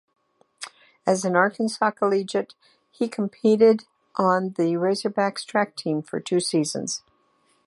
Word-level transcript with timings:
As 1.05 1.23
an 1.25 1.35
Arkansas 1.35 1.91
collegiate, 1.91 2.55
he 2.89 3.07
competed 3.07 3.83
on 4.15 4.53
the 4.57 4.73
Razorbacks' 4.77 5.45
track 5.45 5.75
team 5.75 6.01
for 6.01 6.19
two 6.19 6.39
seasons. 6.39 7.03